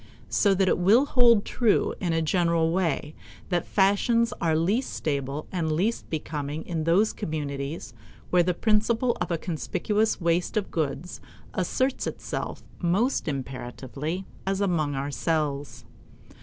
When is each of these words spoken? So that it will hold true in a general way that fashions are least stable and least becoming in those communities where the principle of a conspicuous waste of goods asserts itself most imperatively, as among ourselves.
So 0.29 0.55
that 0.55 0.67
it 0.67 0.79
will 0.79 1.05
hold 1.05 1.45
true 1.45 1.93
in 1.99 2.11
a 2.11 2.23
general 2.23 2.71
way 2.71 3.13
that 3.49 3.67
fashions 3.67 4.33
are 4.41 4.55
least 4.57 4.93
stable 4.93 5.45
and 5.51 5.71
least 5.71 6.09
becoming 6.09 6.65
in 6.65 6.85
those 6.85 7.13
communities 7.13 7.93
where 8.31 8.41
the 8.41 8.55
principle 8.55 9.15
of 9.21 9.29
a 9.29 9.37
conspicuous 9.37 10.19
waste 10.19 10.57
of 10.57 10.71
goods 10.71 11.21
asserts 11.53 12.07
itself 12.07 12.63
most 12.81 13.27
imperatively, 13.27 14.25
as 14.43 14.59
among 14.59 14.95
ourselves. 14.95 15.85